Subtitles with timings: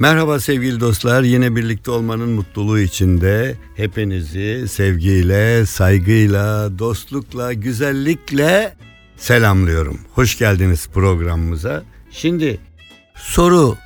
[0.00, 1.22] Merhaba sevgili dostlar.
[1.22, 8.76] Yine birlikte olmanın mutluluğu içinde hepinizi sevgiyle, saygıyla, dostlukla, güzellikle
[9.16, 10.00] selamlıyorum.
[10.14, 11.82] Hoş geldiniz programımıza.
[12.10, 12.60] Şimdi
[13.14, 13.76] soru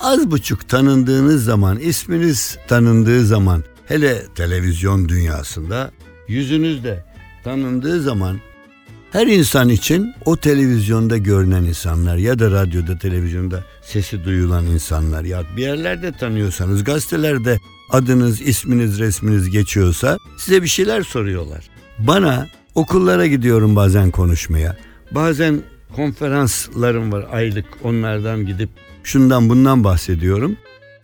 [0.00, 5.90] az buçuk tanındığınız zaman, isminiz tanındığı zaman, hele televizyon dünyasında
[6.28, 7.04] yüzünüz de
[7.44, 8.40] tanındığı zaman
[9.12, 15.42] her insan için o televizyonda görünen insanlar ya da radyoda, televizyonda sesi duyulan insanlar ya
[15.56, 17.58] bir yerlerde tanıyorsanız gazetelerde
[17.90, 21.64] adınız, isminiz, resminiz geçiyorsa size bir şeyler soruyorlar.
[21.98, 24.76] Bana okullara gidiyorum bazen konuşmaya.
[25.10, 25.60] Bazen
[25.96, 28.70] konferanslarım var aylık onlardan gidip
[29.04, 30.56] şundan bundan bahsediyorum.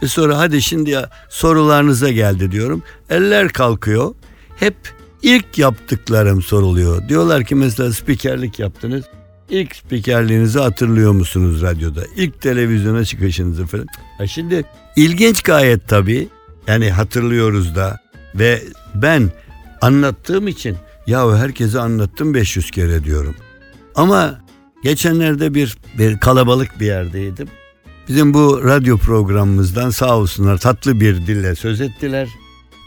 [0.02, 2.82] Ve sonra hadi şimdi ya sorularınıza geldi diyorum.
[3.10, 4.14] Eller kalkıyor.
[4.56, 4.76] Hep
[5.26, 7.08] ilk yaptıklarım soruluyor.
[7.08, 9.04] Diyorlar ki mesela spikerlik yaptınız.
[9.50, 12.00] İlk spikerliğinizi hatırlıyor musunuz radyoda?
[12.16, 13.86] İlk televizyona çıkışınızı falan.
[14.18, 14.64] Ha şimdi
[14.96, 16.28] ilginç gayet tabii.
[16.66, 18.00] Yani hatırlıyoruz da
[18.34, 18.62] ve
[18.94, 19.30] ben
[19.80, 23.34] anlattığım için ya herkese anlattım 500 kere diyorum.
[23.94, 24.40] Ama
[24.82, 27.48] geçenlerde bir, bir kalabalık bir yerdeydim.
[28.08, 32.28] Bizim bu radyo programımızdan sağ olsunlar tatlı bir dille söz ettiler.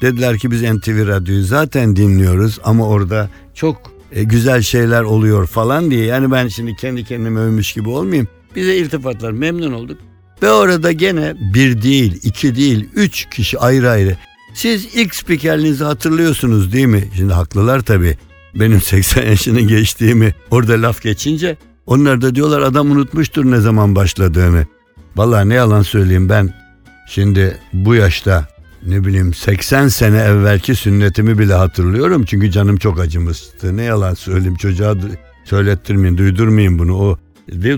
[0.01, 5.91] Dediler ki biz NTV Radyo'yu zaten dinliyoruz ama orada çok e, güzel şeyler oluyor falan
[5.91, 6.05] diye.
[6.05, 8.27] Yani ben şimdi kendi kendime övmüş gibi olmayayım.
[8.55, 9.97] Bize iltifatlar memnun olduk.
[10.43, 14.17] Ve orada gene bir değil, iki değil, üç kişi ayrı ayrı.
[14.53, 17.03] Siz ilk spikerliğinizi hatırlıyorsunuz değil mi?
[17.15, 18.17] Şimdi haklılar tabii.
[18.55, 24.67] Benim 80 yaşını geçtiğimi orada laf geçince onlar da diyorlar adam unutmuştur ne zaman başladığını.
[25.15, 26.53] Vallahi ne yalan söyleyeyim ben
[27.09, 28.47] şimdi bu yaşta
[28.87, 32.23] ne bileyim 80 sene evvelki sünnetimi bile hatırlıyorum.
[32.23, 33.77] Çünkü canım çok acımıştı.
[33.77, 34.95] Ne yalan söyleyeyim çocuğa
[35.43, 36.97] söylettirmeyin, duydurmayın bunu.
[36.97, 37.17] O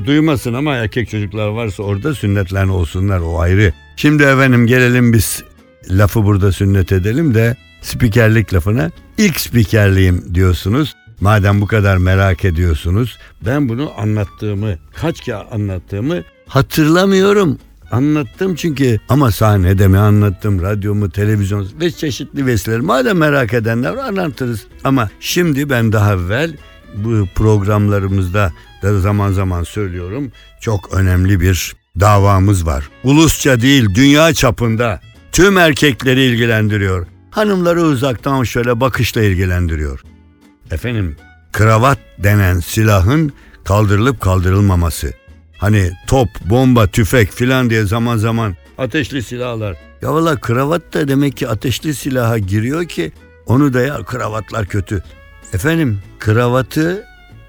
[0.06, 3.74] duymasın ama erkek çocuklar varsa orada sünnetlen olsunlar o ayrı.
[3.96, 5.44] Şimdi efendim gelelim biz
[5.90, 10.96] lafı burada sünnet edelim de spikerlik lafına ilk spikerliğim diyorsunuz.
[11.22, 17.58] Madem bu kadar merak ediyorsunuz ben bunu anlattığımı kaç kere anlattığımı hatırlamıyorum.
[17.92, 22.80] Anlattım çünkü ama sahnede mi anlattım, radyo mu, televizyon ve çeşitli vesileler.
[22.80, 24.68] Madem merak edenler anlatırız.
[24.84, 26.58] Ama şimdi ben daha evvel
[26.96, 28.52] bu programlarımızda
[28.84, 32.90] da zaman zaman söylüyorum çok önemli bir davamız var.
[33.04, 37.08] Ulusça değil dünya çapında tüm erkekleri ilgilendiriyor.
[37.32, 40.04] Hanımları uzaktan şöyle bakışla ilgilendiriyor.
[40.72, 41.16] Efendim
[41.52, 45.14] kravat denen silahın kaldırılıp kaldırılmaması.
[45.62, 49.78] Hani top, bomba, tüfek filan diye zaman zaman ateşli silahlar.
[50.02, 53.12] Ya valla kravat da demek ki ateşli silaha giriyor ki
[53.46, 55.04] onu da ya kravatlar kötü.
[55.54, 57.06] Efendim kravatı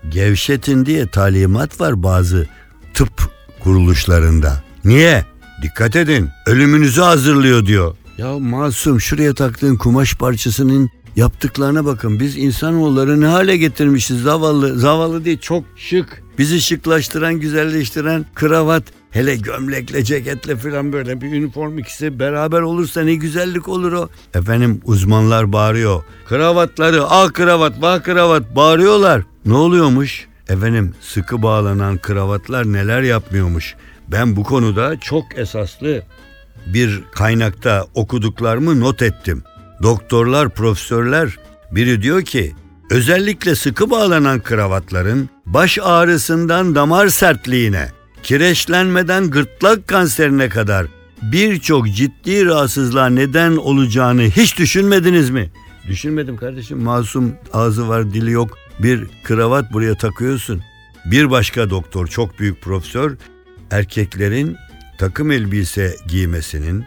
[0.09, 2.49] gevşetin diye talimat var bazı
[2.95, 3.31] tıp
[3.61, 4.63] kuruluşlarında.
[4.85, 5.25] Niye?
[5.63, 7.97] Dikkat edin ölümünüzü hazırlıyor diyor.
[8.19, 12.21] Ya masum şuraya taktığın kumaş parçasının yaptıklarına bakın.
[12.21, 14.79] Biz insanoğulları ne hale getirmişiz zavallı.
[14.79, 16.23] Zavallı değil çok şık.
[16.39, 18.83] Bizi şıklaştıran, güzelleştiren kravat.
[19.11, 24.09] Hele gömlekle, ceketle falan böyle bir üniform ikisi beraber olursa ne güzellik olur o.
[24.35, 26.03] Efendim uzmanlar bağırıyor.
[26.29, 29.23] Kravatları, ah kravat, vah kravat bağırıyorlar.
[29.47, 30.27] Ne oluyormuş?
[30.49, 33.75] Efendim sıkı bağlanan kravatlar neler yapmıyormuş.
[34.09, 36.03] Ben bu konuda çok esaslı
[36.67, 39.43] bir kaynakta okuduklarımı not ettim.
[39.83, 41.39] Doktorlar, profesörler
[41.71, 42.55] biri diyor ki
[42.91, 47.89] özellikle sıkı bağlanan kravatların baş ağrısından damar sertliğine,
[48.23, 50.87] kireçlenmeden gırtlak kanserine kadar
[51.23, 55.51] birçok ciddi rahatsızlığa neden olacağını hiç düşünmediniz mi?
[55.89, 56.83] Düşünmedim kardeşim.
[56.83, 58.59] Masum ağzı var, dili yok.
[58.79, 60.63] Bir kravat buraya takıyorsun.
[61.05, 63.17] Bir başka doktor, çok büyük profesör,
[63.71, 64.57] erkeklerin
[64.99, 66.85] takım elbise giymesinin,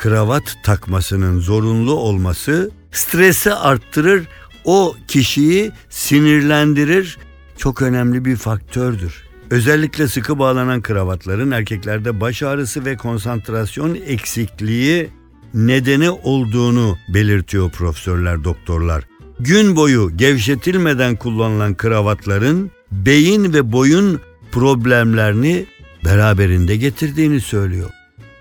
[0.00, 4.28] kravat takmasının zorunlu olması stresi arttırır,
[4.64, 7.18] o kişiyi sinirlendirir.
[7.56, 9.24] Çok önemli bir faktördür.
[9.50, 15.08] Özellikle sıkı bağlanan kravatların erkeklerde baş ağrısı ve konsantrasyon eksikliği
[15.54, 19.04] nedeni olduğunu belirtiyor profesörler, doktorlar.
[19.40, 24.20] Gün boyu gevşetilmeden kullanılan kravatların beyin ve boyun
[24.52, 25.66] problemlerini
[26.04, 27.90] beraberinde getirdiğini söylüyor.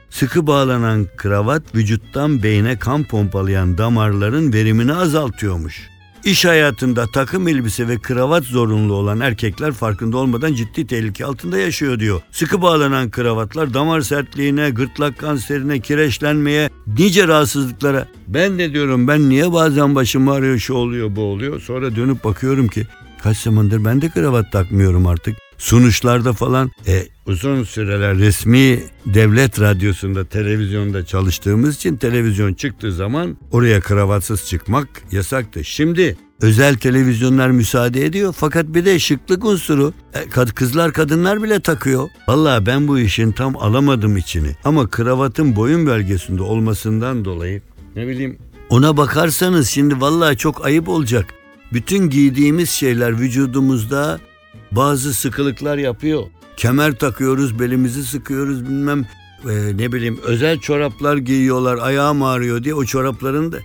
[0.10, 5.90] Sıkı bağlanan kravat vücuttan beyne kan pompalayan damarların verimini azaltıyormuş.
[6.24, 12.00] İş hayatında takım elbise ve kravat zorunlu olan erkekler farkında olmadan ciddi tehlike altında yaşıyor
[12.00, 12.22] diyor.
[12.32, 18.08] Sıkı bağlanan kravatlar damar sertliğine, gırtlak kanserine, kireçlenmeye, nice rahatsızlıklara.
[18.28, 21.62] Ben de diyorum ben niye bazen başım ağrıyor, şu oluyor, bu oluyor.
[21.62, 22.88] Sonra dönüp bakıyorum ki
[23.24, 25.38] kaç zamandır ben de kravat takmıyorum artık.
[25.58, 33.80] Sunuşlarda falan e, uzun süreler resmi devlet radyosunda, televizyonda çalıştığımız için televizyon çıktığı zaman oraya
[33.80, 35.64] kravatsız çıkmak yasaktı.
[35.64, 39.94] Şimdi özel televizyonlar müsaade ediyor fakat bir de şıklık unsuru.
[40.14, 42.10] E, Kızlar kadınlar bile takıyor.
[42.28, 44.56] Vallahi ben bu işin tam alamadım içini.
[44.64, 47.62] Ama kravatın boyun bölgesinde olmasından dolayı
[47.96, 48.38] ne bileyim
[48.70, 51.26] ona bakarsanız şimdi vallahi çok ayıp olacak.
[51.74, 54.20] Bütün giydiğimiz şeyler vücudumuzda
[54.72, 56.24] bazı sıkılıklar yapıyor.
[56.60, 59.06] Kemer takıyoruz, belimizi sıkıyoruz bilmem
[59.50, 63.58] e, ne bileyim özel çoraplar giyiyorlar ayağım ağrıyor diye o çorapların da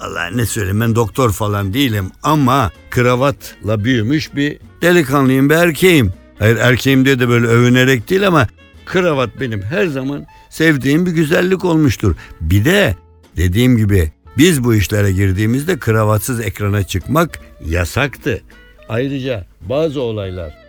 [0.00, 6.12] Vallahi ne söyleyeyim ben doktor falan değilim ama kravatla büyümüş bir delikanlıyım bir erkeğim.
[6.38, 8.48] Hayır erkeğim diye de böyle övünerek değil ama
[8.84, 12.14] kravat benim her zaman sevdiğim bir güzellik olmuştur.
[12.40, 12.96] Bir de
[13.36, 18.42] dediğim gibi biz bu işlere girdiğimizde kravatsız ekrana çıkmak yasaktı.
[18.88, 20.61] Ayrıca bazı olaylar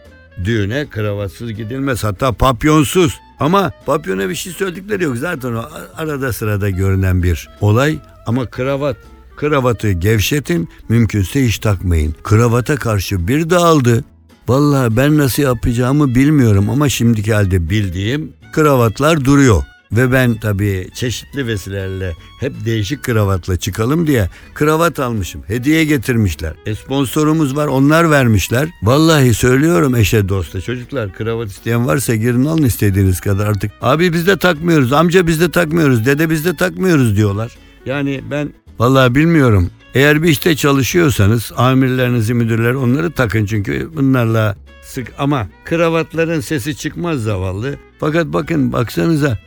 [0.43, 3.19] düğüne kravatsız gidilmez hatta papyonsuz.
[3.39, 5.17] Ama papyona bir şey söyledikleri yok.
[5.17, 5.63] Zaten o
[5.97, 7.97] arada sırada görünen bir olay.
[8.25, 8.97] Ama kravat,
[9.35, 12.15] kravatı gevşetin mümkünse hiç takmayın.
[12.23, 14.03] Kravata karşı bir dağıldı.
[14.47, 19.63] Vallahi ben nasıl yapacağımı bilmiyorum ama şimdiki halde bildiğim kravatlar duruyor.
[19.95, 25.43] Ve ben tabii çeşitli vesilelerle hep değişik kravatla çıkalım diye kravat almışım.
[25.47, 26.53] Hediye getirmişler.
[26.65, 28.69] E sponsorumuz var onlar vermişler.
[28.83, 33.71] Vallahi söylüyorum eşe dosta çocuklar kravat isteyen varsa girin alın istediğiniz kadar artık.
[33.81, 37.51] Abi biz de takmıyoruz amca biz de takmıyoruz dede biz de takmıyoruz diyorlar.
[37.85, 39.69] Yani ben vallahi bilmiyorum.
[39.95, 47.19] Eğer bir işte çalışıyorsanız amirlerinizi müdürler onları takın çünkü bunlarla sık ama kravatların sesi çıkmaz
[47.23, 47.75] zavallı.
[47.99, 49.37] Fakat bakın baksanıza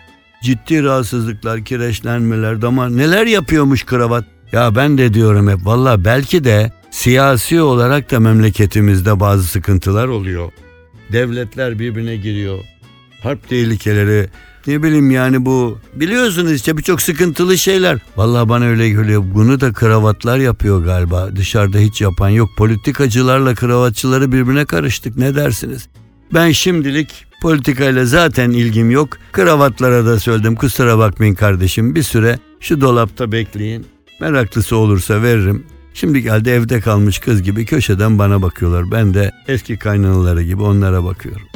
[0.46, 4.25] ciddi rahatsızlıklar, kireçlenmeler, damar neler yapıyormuş kravat.
[4.52, 10.52] Ya ben de diyorum hep valla belki de siyasi olarak da memleketimizde bazı sıkıntılar oluyor.
[11.12, 12.58] Devletler birbirine giriyor.
[13.22, 14.28] Harp tehlikeleri
[14.66, 17.99] ne bileyim yani bu biliyorsunuz işte birçok sıkıntılı şeyler.
[18.16, 19.25] Vallahi bana öyle geliyor.
[19.34, 21.37] Bunu da kravatlar yapıyor galiba.
[21.37, 22.49] Dışarıda hiç yapan yok.
[22.56, 25.16] Politikacılarla kravatçıları birbirine karıştık.
[25.16, 25.88] Ne dersiniz?
[26.34, 29.09] Ben şimdilik politikayla zaten ilgim yok.
[29.33, 33.87] Kravatlara da söyledim kusura bakmayın kardeşim bir süre şu dolapta bekleyin.
[34.21, 35.67] Meraklısı olursa veririm.
[35.94, 38.91] Şimdi geldi evde kalmış kız gibi köşeden bana bakıyorlar.
[38.91, 41.47] Ben de eski kaynanaları gibi onlara bakıyorum.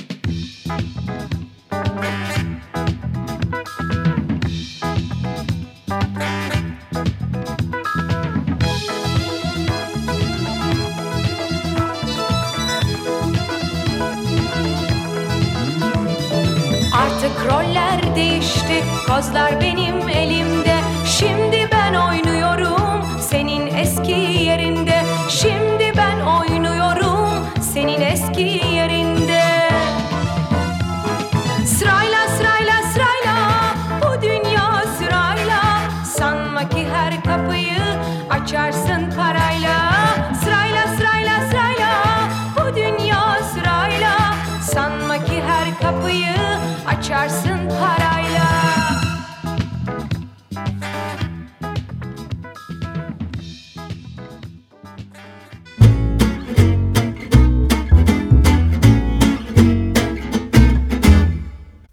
[46.87, 48.51] Açarsın parayla.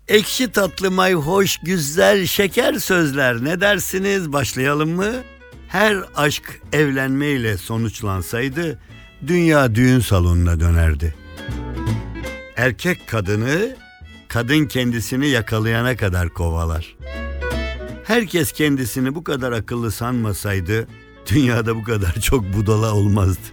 [0.07, 5.13] Ekşi tatlı may hoş güzel şeker sözler ne dersiniz başlayalım mı?
[5.67, 8.79] Her aşk evlenmeyle sonuçlansaydı
[9.27, 11.15] dünya düğün salonuna dönerdi.
[12.55, 13.75] Erkek kadını
[14.27, 16.96] kadın kendisini yakalayana kadar kovalar.
[18.03, 20.88] Herkes kendisini bu kadar akıllı sanmasaydı
[21.29, 23.48] dünyada bu kadar çok budala olmazdı.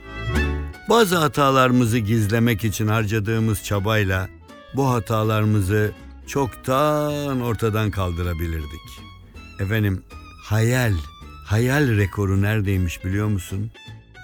[0.88, 4.28] Bazı hatalarımızı gizlemek için harcadığımız çabayla
[4.75, 5.93] bu hatalarımızı
[6.26, 9.00] çoktan ortadan kaldırabilirdik.
[9.61, 10.02] Efendim
[10.43, 10.93] hayal,
[11.47, 13.71] hayal rekoru neredeymiş biliyor musun?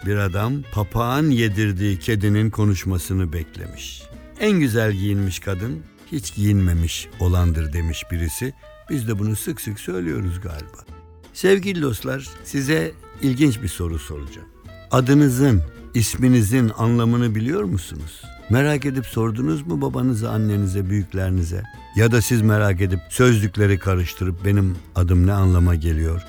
[0.06, 4.02] Bir adam papağan yedirdiği kedinin konuşmasını beklemiş.
[4.40, 8.54] En güzel giyinmiş kadın hiç giyinmemiş olandır demiş birisi.
[8.90, 10.84] Biz de bunu sık sık söylüyoruz galiba.
[11.32, 14.48] Sevgili dostlar size ilginç bir soru soracağım.
[14.90, 15.62] Adınızın,
[15.94, 18.22] isminizin anlamını biliyor musunuz?
[18.50, 21.62] Merak edip sordunuz mu babanıza, annenize, büyüklerinize?
[21.96, 26.22] Ya da siz merak edip sözlükleri karıştırıp benim adım ne anlama geliyor?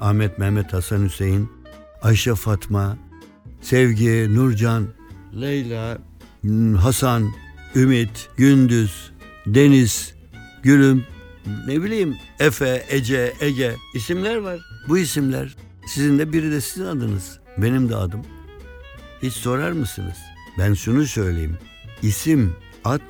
[0.00, 1.48] Ahmet, Mehmet, Hasan, Hüseyin,
[2.02, 2.96] Ayşe, Fatma,
[3.60, 4.86] Sevgi, Nurcan,
[5.40, 5.98] Leyla,
[6.76, 7.32] Hasan,
[7.74, 9.12] Ümit, Gündüz,
[9.46, 10.14] Deniz,
[10.62, 11.04] Gülüm,
[11.66, 14.60] ne bileyim Efe, Ece, Ege isimler var.
[14.88, 15.56] Bu isimler
[15.86, 17.38] sizin de biri de sizin adınız.
[17.58, 18.20] Benim de adım.
[19.22, 20.16] Hiç sorar mısınız?
[20.58, 21.58] Ben şunu söyleyeyim.
[22.02, 22.52] İsim,
[22.84, 23.00] ad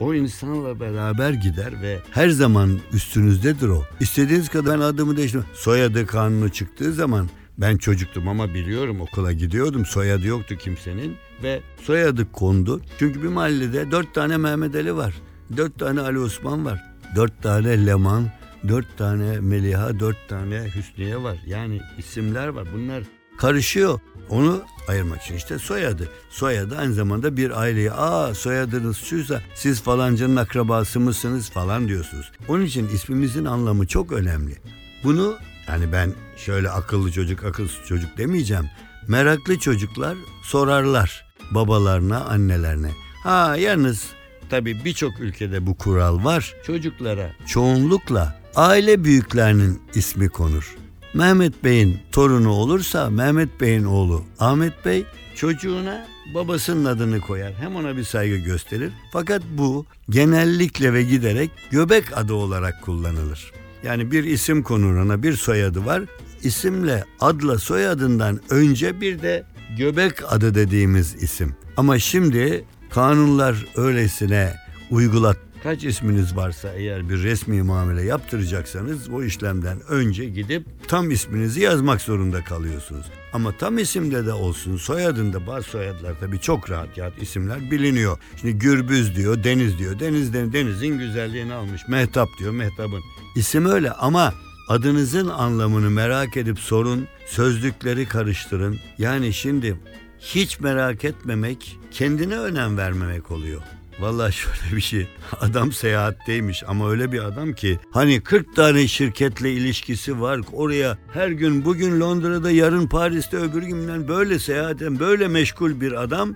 [0.00, 3.84] O insanla beraber gider ve her zaman üstünüzdedir o.
[4.00, 5.46] İstediğiniz kadar ben adımı değiştirdim.
[5.54, 7.28] Soyadı kanunu çıktığı zaman
[7.58, 9.86] ben çocuktum ama biliyorum okula gidiyordum.
[9.86, 12.80] Soyadı yoktu kimsenin ve soyadı kondu.
[12.98, 15.14] Çünkü bir mahallede dört tane Mehmet Ali var.
[15.56, 16.84] Dört tane Ali Osman var.
[17.16, 18.30] Dört tane Leman,
[18.68, 21.36] dört tane Meliha, dört tane Hüsniye var.
[21.46, 22.68] Yani isimler var.
[22.74, 23.02] Bunlar
[23.38, 24.00] karışıyor.
[24.28, 26.08] Onu ayırmak için işte soyadı.
[26.30, 32.32] Soyadı aynı zamanda bir aileye aa soyadınız şuysa siz falancanın akrabası mısınız falan diyorsunuz.
[32.48, 34.56] Onun için ismimizin anlamı çok önemli.
[35.04, 35.34] Bunu
[35.68, 38.70] yani ben şöyle akıllı çocuk akılsız çocuk demeyeceğim.
[39.08, 42.90] Meraklı çocuklar sorarlar babalarına annelerine.
[43.22, 44.06] Ha yalnız
[44.50, 46.54] tabii birçok ülkede bu kural var.
[46.66, 50.76] Çocuklara çoğunlukla aile büyüklerinin ismi konur.
[51.14, 57.54] Mehmet Bey'in torunu olursa Mehmet Bey'in oğlu Ahmet Bey çocuğuna babasının adını koyar.
[57.54, 58.92] Hem ona bir saygı gösterir.
[59.12, 63.52] Fakat bu genellikle ve giderek göbek adı olarak kullanılır.
[63.84, 66.02] Yani bir isim konur ona bir soyadı var.
[66.42, 69.46] İsimle adla soyadından önce bir de
[69.78, 71.54] göbek adı dediğimiz isim.
[71.76, 74.54] Ama şimdi kanunlar öylesine
[74.90, 81.60] uygulat Kaç isminiz varsa eğer bir resmi muamele yaptıracaksanız o işlemden önce gidip tam isminizi
[81.60, 83.06] yazmak zorunda kalıyorsunuz.
[83.32, 88.18] Ama tam isimde de olsun soyadında bazı soyadlar tabii çok rahat ya isimler biliniyor.
[88.40, 90.00] Şimdi Gürbüz diyor, Deniz diyor.
[90.00, 91.88] Denizden denizin güzelliğini almış.
[91.88, 93.02] Mehtap diyor, Mehtap'ın.
[93.36, 94.34] İsim öyle ama
[94.68, 98.78] adınızın anlamını merak edip sorun, sözlükleri karıştırın.
[98.98, 99.76] Yani şimdi
[100.24, 103.60] hiç merak etmemek kendine önem vermemek oluyor.
[104.00, 105.06] Vallahi şöyle bir şey.
[105.40, 110.40] Adam seyahatteymiş ama öyle bir adam ki hani 40 tane şirketle ilişkisi var.
[110.52, 116.34] Oraya her gün bugün Londra'da yarın Paris'te öbür günden böyle seyahaten böyle meşgul bir adam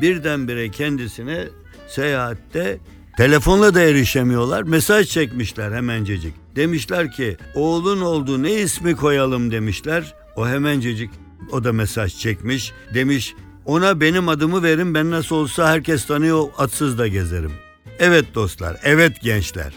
[0.00, 1.48] birdenbire kendisine
[1.88, 2.78] seyahatte
[3.16, 4.62] telefonla da erişemiyorlar.
[4.62, 6.34] Mesaj çekmişler hemencecik.
[6.56, 10.14] Demişler ki oğlun oldu ne ismi koyalım demişler.
[10.36, 11.10] O hemencecik
[11.52, 12.72] o da mesaj çekmiş.
[12.94, 17.52] Demiş ona benim adımı verin ben nasıl olsa herkes tanıyor atsız da gezerim.
[17.98, 19.74] Evet dostlar, evet gençler.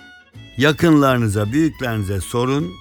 [0.58, 2.72] Yakınlarınıza, büyüklerinize sorun,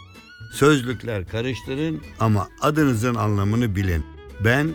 [0.53, 4.05] sözlükler karıştırın ama adınızın anlamını bilin.
[4.45, 4.69] Ben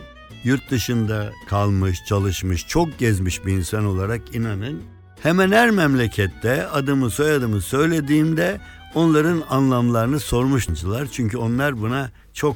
[0.44, 4.82] yurt dışında kalmış, çalışmış, çok gezmiş bir insan olarak inanın
[5.24, 8.62] hemen her memlekette adımı soyadımı söylediğimde
[8.96, 11.08] onların anlamlarını sormuşlar.
[11.12, 12.56] Çünkü onlar buna çok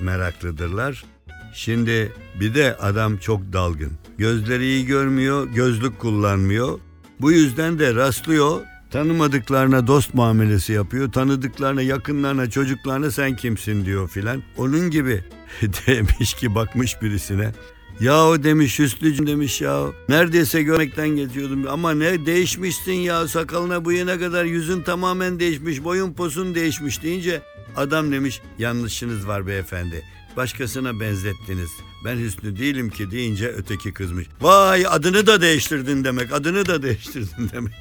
[0.00, 1.04] meraklıdırlar.
[1.54, 3.92] Şimdi bir de adam çok dalgın.
[4.18, 6.78] Gözleri iyi görmüyor, gözlük kullanmıyor.
[7.20, 8.60] Bu yüzden de rastlıyor.
[8.90, 11.12] Tanımadıklarına dost muamelesi yapıyor.
[11.12, 14.42] Tanıdıklarına, yakınlarına, çocuklarına sen kimsin diyor filan.
[14.56, 15.24] Onun gibi
[15.86, 17.52] demiş ki bakmış birisine.
[18.00, 19.86] Ya o demiş Hüsnücüm demiş ya.
[20.08, 26.54] Neredeyse görmekten geçiyordum ama ne değişmişsin ya sakalına bıyığına kadar yüzün tamamen değişmiş boyun posun
[26.54, 27.42] değişmiş deyince
[27.76, 30.02] adam demiş yanlışınız var beyefendi.
[30.36, 31.70] Başkasına benzettiniz.
[32.04, 34.26] Ben Hüsnü değilim ki deyince öteki kızmış.
[34.40, 37.74] Vay adını da değiştirdin demek adını da değiştirdin demek.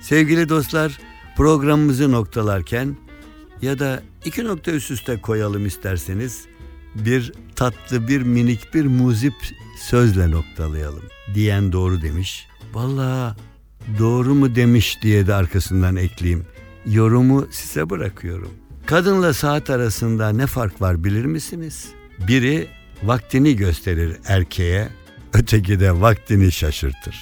[0.00, 0.98] Sevgili dostlar
[1.36, 2.96] programımızı noktalarken
[3.62, 6.44] ya da iki nokta üst üste koyalım isterseniz
[6.94, 9.34] bir tatlı bir minik bir muzip
[9.80, 11.02] sözle noktalayalım
[11.34, 12.46] diyen doğru demiş.
[12.72, 13.36] Vallahi
[13.98, 16.46] doğru mu demiş diye de arkasından ekleyeyim.
[16.86, 18.50] Yorumu size bırakıyorum.
[18.86, 21.88] Kadınla saat arasında ne fark var bilir misiniz?
[22.28, 22.68] Biri
[23.02, 24.88] vaktini gösterir erkeğe,
[25.32, 27.16] öteki de vaktini şaşırtır.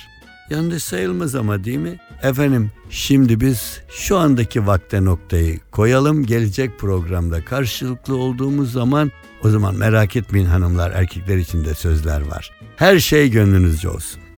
[0.50, 1.98] Yanlış sayılmaz ama değil mi?
[2.22, 6.26] Efendim şimdi biz şu andaki vakte noktayı koyalım.
[6.26, 9.12] Gelecek programda karşılıklı olduğumuz zaman
[9.44, 12.50] o zaman merak etmeyin hanımlar erkekler için de sözler var.
[12.76, 14.21] Her şey gönlünüzce olsun.